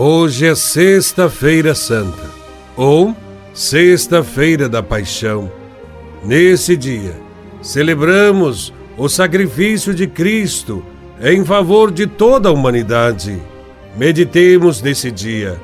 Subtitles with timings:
[0.00, 2.30] Hoje é Sexta-feira Santa,
[2.76, 3.16] ou
[3.52, 5.50] Sexta-feira da Paixão.
[6.22, 7.16] Nesse dia,
[7.60, 10.84] celebramos o sacrifício de Cristo
[11.20, 13.42] em favor de toda a humanidade.
[13.96, 15.60] Meditemos nesse dia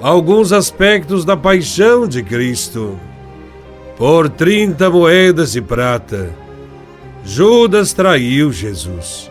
[0.00, 2.96] alguns aspectos da paixão de Cristo.
[3.96, 6.30] Por 30 moedas de prata,
[7.24, 9.28] Judas traiu Jesus.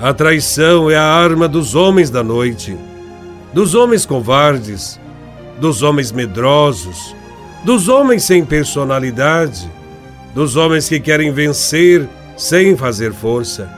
[0.00, 2.76] A traição é a arma dos homens da noite
[3.54, 5.00] dos homens covardes,
[5.60, 7.14] dos homens medrosos,
[7.64, 9.70] dos homens sem personalidade,
[10.34, 13.70] dos homens que querem vencer sem fazer força.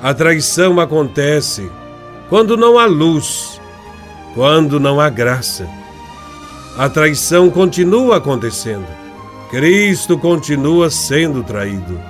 [0.00, 1.68] A traição acontece
[2.28, 3.60] quando não há luz,
[4.34, 5.68] quando não há graça.
[6.78, 8.86] A traição continua acontecendo.
[9.50, 12.00] Cristo continua sendo traído.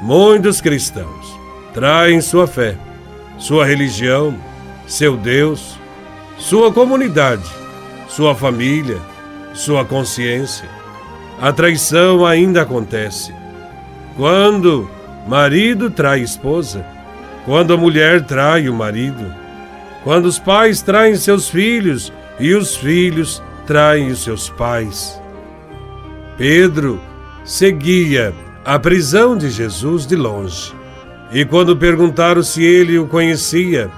[0.00, 1.36] Muitos cristãos
[1.72, 2.76] traem sua fé,
[3.38, 4.36] sua religião,
[4.86, 5.78] seu Deus,
[6.44, 7.50] sua comunidade,
[8.06, 8.98] sua família,
[9.54, 10.68] sua consciência.
[11.40, 13.34] A traição ainda acontece.
[14.14, 14.88] Quando
[15.26, 16.84] marido trai esposa,
[17.46, 19.24] quando a mulher trai o marido,
[20.02, 25.18] quando os pais traem seus filhos e os filhos traem os seus pais.
[26.36, 27.00] Pedro
[27.42, 28.34] seguia
[28.66, 30.74] a prisão de Jesus de longe.
[31.32, 33.90] E quando perguntaram se ele o conhecia,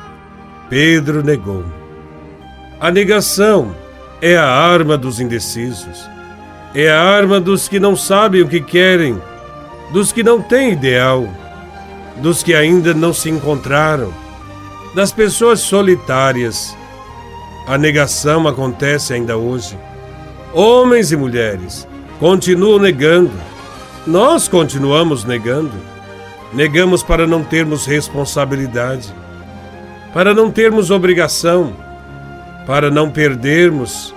[0.70, 1.85] Pedro negou.
[2.78, 3.74] A negação
[4.20, 6.06] é a arma dos indecisos.
[6.74, 9.19] É a arma dos que não sabem o que querem,
[9.94, 11.27] dos que não têm ideal,
[12.19, 14.12] dos que ainda não se encontraram,
[14.94, 16.77] das pessoas solitárias.
[17.66, 19.78] A negação acontece ainda hoje.
[20.52, 21.88] Homens e mulheres
[22.20, 23.32] continuam negando.
[24.06, 25.72] Nós continuamos negando.
[26.52, 29.12] Negamos para não termos responsabilidade,
[30.12, 31.85] para não termos obrigação
[32.67, 34.15] para não perdermos.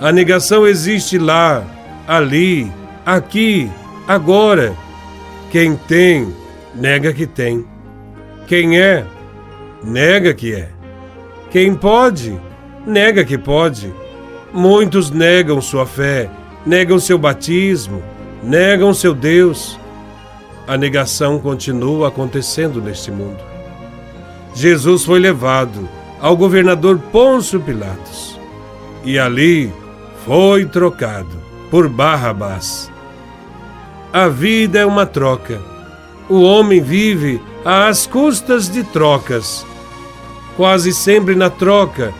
[0.00, 1.62] A negação existe lá,
[2.08, 2.72] ali,
[3.04, 3.70] aqui,
[4.08, 4.74] agora.
[5.50, 6.34] Quem tem,
[6.74, 7.64] nega que tem.
[8.46, 9.04] Quem é,
[9.84, 10.70] nega que é.
[11.50, 12.36] Quem pode,
[12.84, 13.92] nega que pode.
[14.52, 16.28] Muitos negam sua fé,
[16.66, 18.02] negam seu batismo,
[18.42, 19.78] negam seu Deus.
[20.66, 23.38] A negação continua acontecendo neste mundo.
[24.54, 25.88] Jesus foi levado
[26.24, 28.40] ao governador Pôncio Pilatos.
[29.04, 29.70] E ali
[30.24, 31.36] foi trocado
[31.70, 32.90] por Barrabás.
[34.10, 35.60] A vida é uma troca.
[36.26, 39.66] O homem vive às custas de trocas.
[40.56, 42.14] Quase sempre na troca,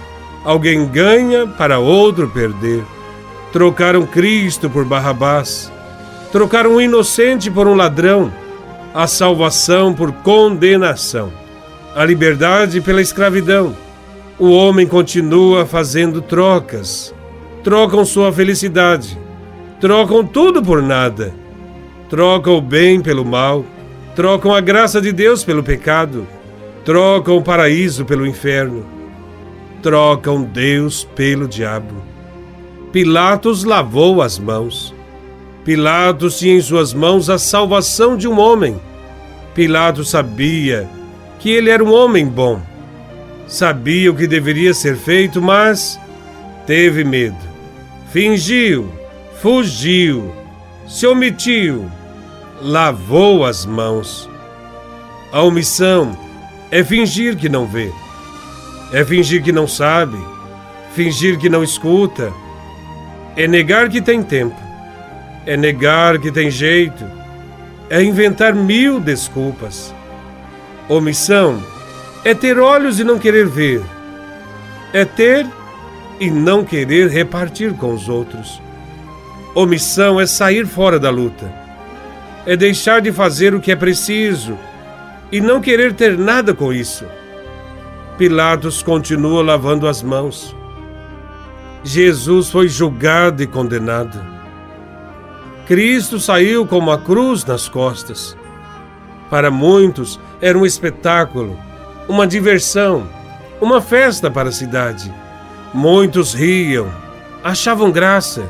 [0.44, 2.84] alguém ganha para outro perder.
[3.54, 5.72] Trocaram Cristo por Barrabás.
[6.30, 8.30] Trocaram um inocente por um ladrão.
[8.92, 11.32] A salvação por condenação.
[11.96, 13.83] A liberdade pela escravidão
[14.38, 17.14] o homem continua fazendo trocas.
[17.62, 19.18] Trocam sua felicidade.
[19.80, 21.34] Trocam tudo por nada.
[22.08, 23.64] Trocam o bem pelo mal.
[24.16, 26.26] Trocam a graça de Deus pelo pecado.
[26.84, 28.84] Trocam o paraíso pelo inferno.
[29.82, 31.94] Trocam Deus pelo diabo.
[32.90, 34.94] Pilatos lavou as mãos.
[35.64, 38.80] Pilatos tinha em suas mãos a salvação de um homem.
[39.54, 40.88] Pilatos sabia
[41.38, 42.60] que ele era um homem bom
[43.46, 46.00] Sabia o que deveria ser feito, mas
[46.66, 47.36] teve medo.
[48.10, 48.90] Fingiu,
[49.40, 50.34] fugiu,
[50.88, 51.90] se omitiu,
[52.60, 54.28] lavou as mãos.
[55.32, 56.16] A omissão
[56.70, 57.92] é fingir que não vê,
[58.92, 60.16] é fingir que não sabe,
[60.94, 62.32] fingir que não escuta,
[63.36, 64.60] é negar que tem tempo,
[65.44, 67.04] é negar que tem jeito,
[67.90, 69.94] é inventar mil desculpas.
[70.88, 71.62] Omissão
[72.24, 73.82] é ter olhos e não querer ver.
[74.92, 75.46] É ter
[76.18, 78.62] e não querer repartir com os outros.
[79.54, 81.52] Omissão é sair fora da luta.
[82.46, 84.58] É deixar de fazer o que é preciso
[85.30, 87.04] e não querer ter nada com isso.
[88.16, 90.56] Pilatos continua lavando as mãos.
[91.82, 94.18] Jesus foi julgado e condenado.
[95.66, 98.36] Cristo saiu com uma cruz nas costas.
[99.28, 101.58] Para muitos era um espetáculo
[102.08, 103.06] uma diversão,
[103.60, 105.12] uma festa para a cidade.
[105.72, 106.88] Muitos riam,
[107.42, 108.44] achavam graça.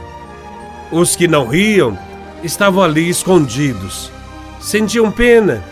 [0.91, 1.99] Os que não riam
[2.43, 4.11] estavam ali escondidos.
[4.61, 5.63] Sentiam pena,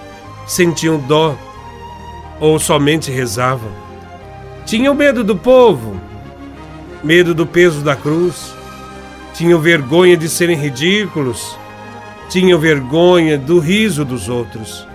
[0.46, 1.36] sentiam dó,
[2.40, 3.70] ou somente rezavam.
[4.64, 6.00] Tinham medo do povo,
[7.02, 8.54] medo do peso da cruz,
[9.34, 11.56] tinham vergonha de serem ridículos,
[12.28, 14.86] tinham vergonha do riso dos outros.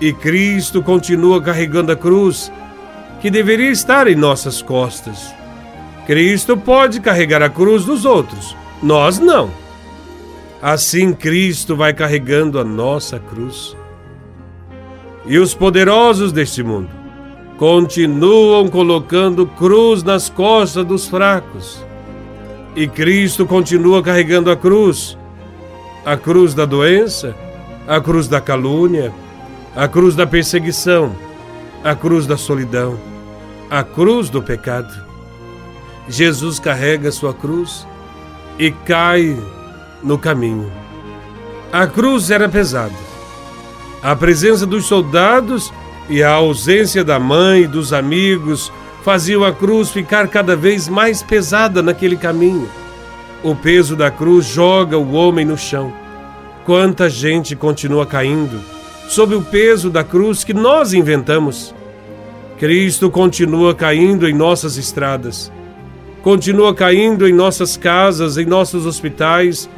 [0.00, 2.50] E Cristo continua carregando a cruz,
[3.20, 5.34] que deveria estar em nossas costas.
[6.06, 9.50] Cristo pode carregar a cruz dos outros, nós não.
[10.62, 13.76] Assim Cristo vai carregando a nossa cruz.
[15.26, 16.90] E os poderosos deste mundo
[17.58, 21.84] continuam colocando cruz nas costas dos fracos.
[22.74, 25.18] E Cristo continua carregando a cruz
[26.04, 27.34] a cruz da doença,
[27.86, 29.12] a cruz da calúnia,
[29.74, 31.14] a cruz da perseguição,
[31.84, 32.98] a cruz da solidão,
[33.70, 34.92] a cruz do pecado.
[36.08, 37.86] Jesus carrega sua cruz
[38.58, 39.38] e cai
[40.02, 40.70] no caminho.
[41.72, 42.94] A cruz era pesada.
[44.02, 45.72] A presença dos soldados
[46.08, 48.72] e a ausência da mãe e dos amigos
[49.04, 52.68] faziam a cruz ficar cada vez mais pesada naquele caminho.
[53.44, 55.92] O peso da cruz joga o homem no chão.
[56.64, 58.79] Quanta gente continua caindo
[59.10, 61.74] sob o peso da cruz que nós inventamos.
[62.60, 65.50] Cristo continua caindo em nossas estradas,
[66.22, 69.68] continua caindo em nossas casas, em nossos hospitais,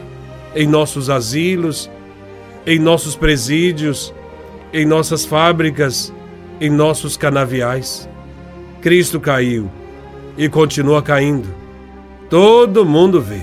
[0.55, 1.91] em nossos asilos,
[2.67, 4.13] em nossos presídios,
[4.71, 6.13] em nossas fábricas,
[6.61, 8.07] em nossos canaviais.
[8.83, 9.71] Cristo caiu
[10.37, 11.49] e continua caindo.
[12.29, 13.41] Todo mundo vê.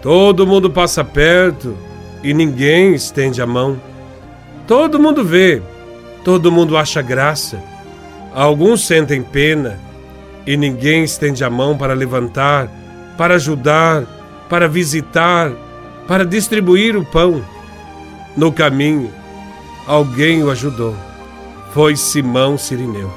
[0.00, 1.76] Todo mundo passa perto
[2.24, 3.87] e ninguém estende a mão.
[4.68, 5.62] Todo mundo vê,
[6.22, 7.58] todo mundo acha graça.
[8.34, 9.80] Alguns sentem pena
[10.46, 12.68] e ninguém estende a mão para levantar,
[13.16, 14.04] para ajudar,
[14.46, 15.50] para visitar,
[16.06, 17.42] para distribuir o pão.
[18.36, 19.10] No caminho,
[19.86, 20.94] alguém o ajudou.
[21.72, 23.10] Foi Simão Sirineu.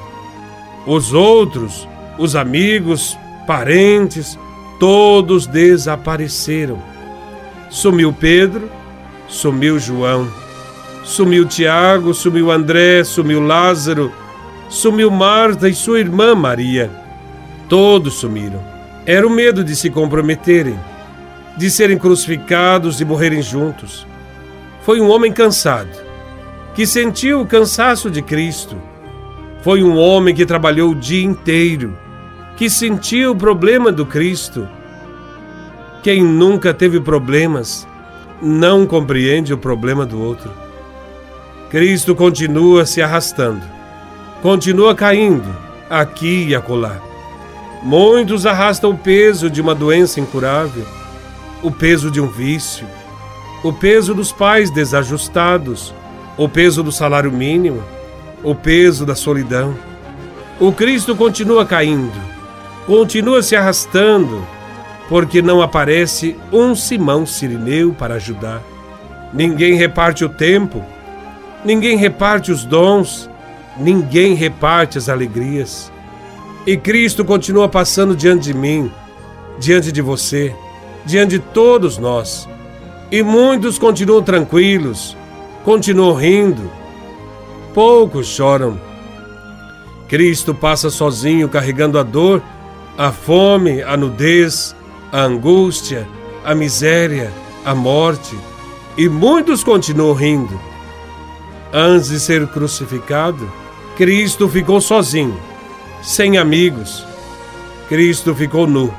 [0.86, 1.86] Os outros,
[2.18, 4.38] os amigos, parentes,
[4.80, 6.82] todos desapareceram.
[7.68, 8.70] Sumiu Pedro,
[9.28, 10.26] sumiu João,
[11.04, 14.12] sumiu Tiago, sumiu André, sumiu Lázaro,
[14.68, 16.90] sumiu Marta e sua irmã Maria.
[17.68, 18.62] Todos sumiram.
[19.04, 20.78] Era o medo de se comprometerem,
[21.56, 24.06] de serem crucificados e morrerem juntos.
[24.82, 25.90] Foi um homem cansado,
[26.74, 28.76] que sentiu o cansaço de Cristo.
[29.62, 31.96] Foi um homem que trabalhou o dia inteiro
[32.56, 34.68] que sentiu o problema do Cristo.
[36.02, 37.86] Quem nunca teve problemas
[38.40, 40.61] não compreende o problema do outro.
[41.72, 43.62] Cristo continua se arrastando,
[44.40, 45.48] continua caindo
[45.90, 47.00] aqui e acolá.
[47.82, 50.86] Muitos arrastam o peso de uma doença incurável,
[51.64, 52.86] o peso de um vício,
[53.64, 55.92] o peso dos pais desajustados,
[56.36, 57.82] o peso do salário mínimo,
[58.44, 59.74] o peso da solidão.
[60.60, 62.32] O Cristo continua caindo
[62.86, 64.44] continua se arrastando,
[65.08, 68.62] porque não aparece um Simão Sirineu para ajudar.
[69.32, 70.84] Ninguém reparte o tempo,
[71.64, 73.28] ninguém reparte os dons,
[73.76, 75.92] ninguém reparte as alegrias.
[76.66, 78.90] E Cristo continua passando diante de mim,
[79.58, 80.54] diante de você,
[81.04, 82.48] diante de todos nós.
[83.10, 85.16] E muitos continuam tranquilos,
[85.64, 86.70] continuam rindo.
[87.74, 88.78] Poucos choram.
[90.08, 92.42] Cristo passa sozinho carregando a dor
[92.96, 94.76] a fome, a nudez,
[95.10, 96.06] a angústia,
[96.44, 97.32] a miséria,
[97.64, 98.36] a morte,
[98.96, 100.60] e muitos continuam rindo.
[101.72, 103.50] Antes de ser crucificado,
[103.96, 105.40] Cristo ficou sozinho,
[106.02, 107.06] sem amigos.
[107.88, 108.92] Cristo ficou nu,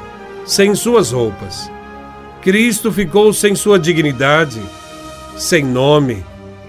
[0.45, 1.71] sem suas roupas.
[2.41, 4.62] Cristo ficou sem sua dignidade,
[5.38, 6.25] sem nome,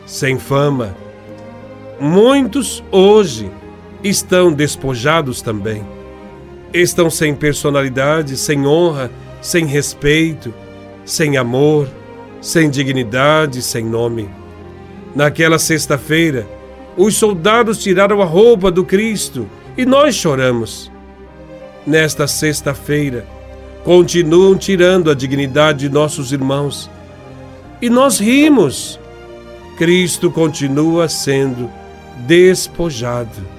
[0.07, 0.97] sem fama.
[1.99, 3.50] Muitos hoje
[4.02, 5.85] estão despojados também
[6.75, 10.52] estão sem personalidade, sem honra, sem respeito,
[11.05, 11.88] sem amor,
[12.40, 14.28] sem dignidade, sem nome.
[15.14, 16.47] Naquela sexta-feira,
[16.97, 20.90] os soldados tiraram a roupa do Cristo e nós choramos.
[21.87, 23.26] Nesta sexta-feira,
[23.85, 26.90] continuam tirando a dignidade de nossos irmãos
[27.80, 28.99] e nós rimos.
[29.76, 31.71] Cristo continua sendo
[32.26, 33.54] despojado.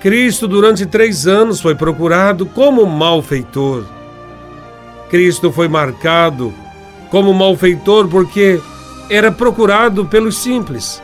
[0.00, 3.84] Cristo, durante três anos, foi procurado como malfeitor.
[5.10, 6.54] Cristo foi marcado
[7.10, 8.60] como malfeitor porque
[9.10, 11.02] era procurado pelos simples,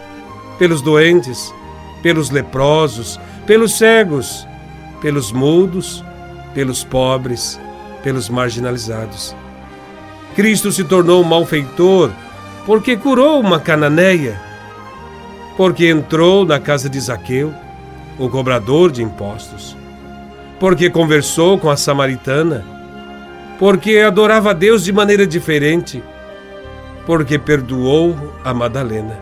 [0.59, 1.53] pelos doentes,
[2.03, 4.47] pelos leprosos, pelos cegos,
[5.01, 6.05] pelos mudos,
[6.55, 7.59] pelos pobres,
[8.03, 9.35] pelos marginalizados.
[10.35, 12.11] Cristo se tornou malfeitor
[12.67, 14.41] porque curou uma cananeia,
[15.57, 17.53] porque entrou na casa de Zaqueu,
[18.19, 19.77] o cobrador de impostos,
[20.59, 22.65] porque conversou com a samaritana,
[23.59, 26.03] porque adorava a Deus de maneira diferente,
[27.07, 29.19] porque perdoou a Madalena.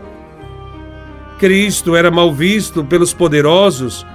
[1.39, 4.07] Cristo era mal visto pelos poderosos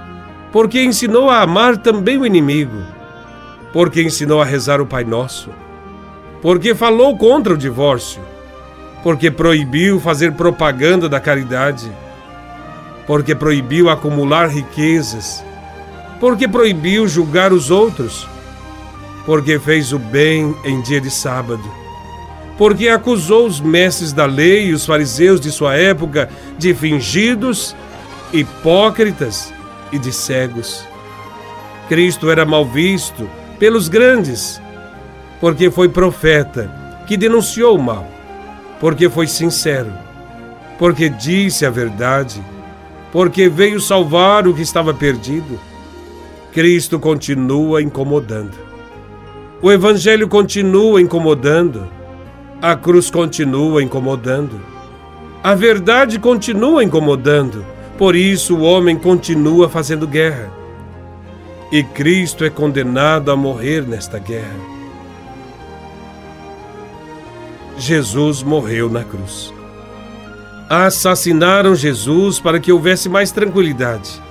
[0.50, 2.82] porque ensinou a amar também o inimigo,
[3.72, 5.50] porque ensinou a rezar o Pai Nosso,
[6.40, 8.22] porque falou contra o divórcio,
[9.02, 11.90] porque proibiu fazer propaganda da caridade,
[13.06, 15.44] porque proibiu acumular riquezas,
[16.18, 18.26] porque proibiu julgar os outros,
[19.26, 21.62] porque fez o bem em dia de sábado,
[22.58, 27.74] porque acusou os mestres da lei e os fariseus de sua época de fingidos,
[28.32, 29.54] hipócritas
[29.92, 30.84] e de cegos.
[31.88, 34.60] Cristo era mal visto pelos grandes,
[35.40, 36.70] porque foi profeta
[37.06, 38.06] que denunciou o mal,
[38.80, 39.92] porque foi sincero,
[40.78, 42.42] porque disse a verdade,
[43.12, 45.58] porque veio salvar o que estava perdido.
[46.52, 48.58] Cristo continua incomodando.
[49.62, 51.97] O Evangelho continua incomodando.
[52.60, 54.60] A cruz continua incomodando.
[55.42, 57.64] A verdade continua incomodando
[57.98, 60.48] por isso o homem continua fazendo guerra.
[61.72, 64.56] E Cristo é condenado a morrer nesta guerra.
[67.76, 69.52] Jesus morreu na cruz.
[70.70, 74.22] Assassinaram Jesus para que houvesse mais tranquilidade.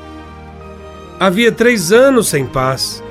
[1.20, 3.04] Havia três anos sem paz.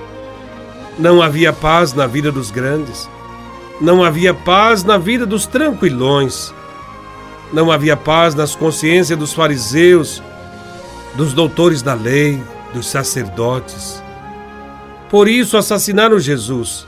[0.98, 3.10] Não havia paz na vida dos grandes.
[3.80, 6.54] Não havia paz na vida dos tranquilões.
[7.52, 10.22] Não havia paz nas consciências dos fariseus
[11.16, 12.42] dos doutores da lei,
[12.74, 14.02] dos sacerdotes.
[15.08, 16.86] Por isso assassinaram Jesus,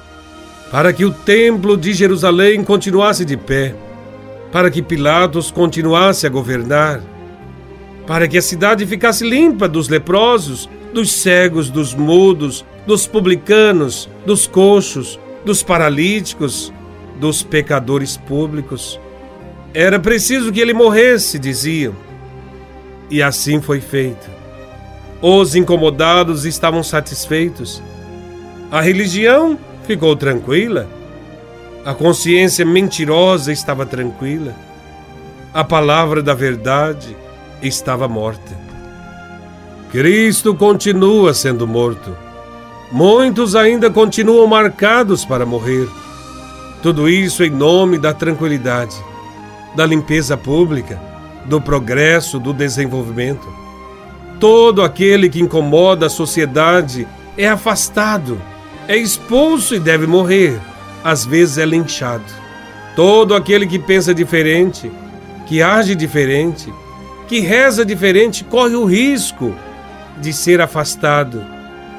[0.71, 3.75] para que o templo de Jerusalém continuasse de pé,
[4.53, 7.01] para que Pilatos continuasse a governar,
[8.07, 14.47] para que a cidade ficasse limpa dos leprosos, dos cegos, dos mudos, dos publicanos, dos
[14.47, 16.73] coxos, dos paralíticos,
[17.19, 18.99] dos pecadores públicos.
[19.75, 21.95] Era preciso que ele morresse, diziam
[23.11, 24.29] e assim foi feito.
[25.21, 27.83] Os incomodados estavam satisfeitos.
[28.71, 30.87] A religião ficou tranquila.
[31.85, 34.55] A consciência mentirosa estava tranquila.
[35.53, 37.17] A palavra da verdade
[37.63, 38.57] estava morta.
[39.91, 42.17] Cristo continua sendo morto.
[42.93, 45.89] Muitos ainda continuam marcados para morrer.
[46.83, 48.97] Tudo isso em nome da tranquilidade,
[49.75, 51.01] da limpeza pública,
[51.47, 53.49] do progresso, do desenvolvimento.
[54.39, 57.07] Todo aquele que incomoda a sociedade
[57.37, 58.41] é afastado,
[58.87, 60.61] é expulso e deve morrer.
[61.03, 62.25] Às vezes é linchado.
[62.95, 64.91] Todo aquele que pensa diferente,
[65.47, 66.73] que age diferente,
[67.27, 69.55] que reza diferente, corre o risco
[70.21, 71.45] de ser afastado,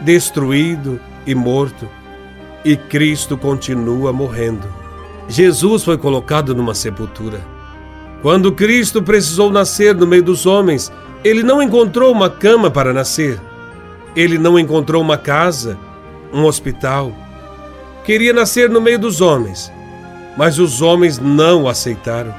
[0.01, 1.89] destruído e morto.
[2.63, 4.67] E Cristo continua morrendo.
[5.27, 7.39] Jesus foi colocado numa sepultura.
[8.21, 10.91] Quando Cristo precisou nascer no meio dos homens,
[11.23, 13.39] ele não encontrou uma cama para nascer.
[14.15, 15.77] Ele não encontrou uma casa,
[16.33, 17.13] um hospital.
[18.03, 19.71] Queria nascer no meio dos homens,
[20.35, 22.33] mas os homens não o aceitaram.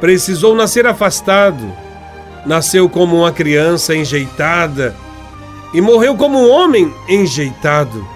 [0.00, 1.72] Precisou nascer afastado.
[2.46, 4.94] Nasceu como uma criança enjeitada
[5.74, 8.06] e morreu como um homem enjeitado.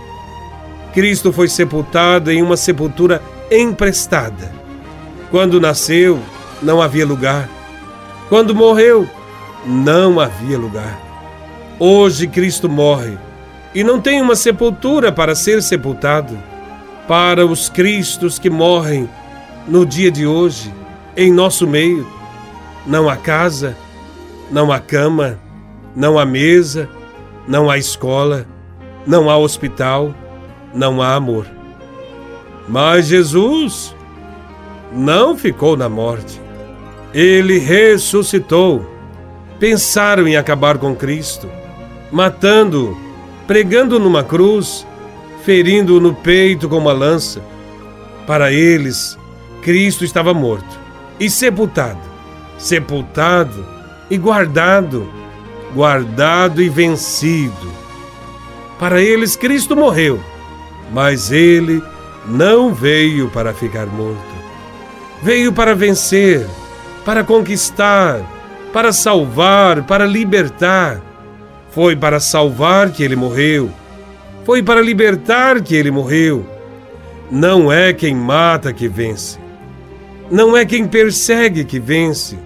[0.92, 4.52] Cristo foi sepultado em uma sepultura emprestada.
[5.30, 6.20] Quando nasceu,
[6.62, 7.49] não havia lugar.
[8.28, 9.08] Quando morreu,
[9.66, 11.00] não havia lugar.
[11.78, 13.16] Hoje Cristo morre
[13.75, 16.38] e não tem uma sepultura para ser sepultado.
[17.08, 19.08] Para os Cristos que morrem
[19.66, 20.72] no dia de hoje,
[21.16, 22.06] em nosso meio,
[22.87, 23.76] não há casa,
[24.50, 25.38] não há cama,
[25.96, 26.88] não há mesa,
[27.46, 28.46] não há escola,
[29.06, 30.14] não há hospital,
[30.75, 31.47] não há amor.
[32.69, 33.95] Mas Jesus
[34.93, 36.41] não ficou na morte.
[37.12, 38.87] Ele ressuscitou.
[39.59, 41.49] Pensaram em acabar com Cristo,
[42.11, 42.97] matando-o,
[43.47, 44.85] pregando numa cruz,
[45.45, 47.41] ferindo-o no peito com uma lança.
[48.26, 49.17] Para eles,
[49.62, 50.81] Cristo estava morto
[51.21, 52.00] e sepultado,
[52.59, 53.64] sepultado
[54.11, 55.09] e guardado,
[55.73, 57.73] guardado e vencido.
[58.79, 60.21] Para eles, Cristo morreu,
[60.92, 61.82] mas ele
[62.26, 64.32] não veio para ficar morto.
[65.22, 66.46] Veio para vencer
[67.04, 68.20] para conquistar,
[68.72, 71.00] para salvar, para libertar.
[71.70, 73.70] Foi para salvar que ele morreu.
[74.44, 76.46] Foi para libertar que ele morreu.
[77.30, 79.38] Não é quem mata que vence.
[80.30, 82.38] Não é quem persegue que vence.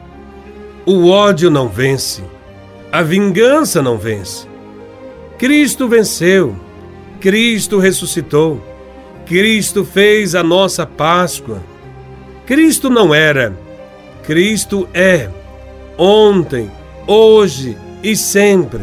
[0.84, 2.22] O ódio não vence.
[2.92, 4.46] A vingança não vence.
[5.38, 6.56] Cristo venceu.
[7.20, 8.62] Cristo ressuscitou.
[9.26, 11.62] Cristo fez a nossa Páscoa.
[12.46, 13.52] Cristo não era
[14.26, 15.28] Cristo é,
[15.96, 16.68] ontem,
[17.06, 18.82] hoje e sempre.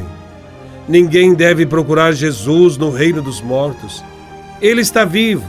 [0.87, 4.01] Ninguém deve procurar Jesus no reino dos mortos.
[4.61, 5.45] Ele está vivo,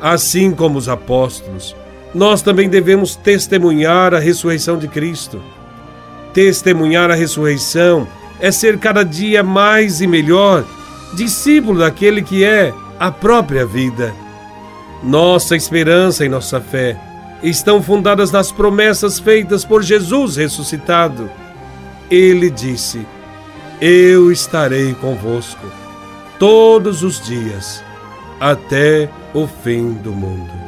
[0.00, 1.74] assim como os apóstolos.
[2.14, 5.42] Nós também devemos testemunhar a ressurreição de Cristo.
[6.32, 8.06] Testemunhar a ressurreição
[8.38, 10.64] é ser cada dia mais e melhor
[11.14, 14.14] discípulo daquele que é a própria vida.
[15.02, 16.98] Nossa esperança e nossa fé
[17.42, 21.30] estão fundadas nas promessas feitas por Jesus ressuscitado.
[22.10, 23.06] Ele disse:
[23.80, 25.66] Eu estarei convosco
[26.38, 27.84] todos os dias,
[28.40, 30.63] até o fim do mundo.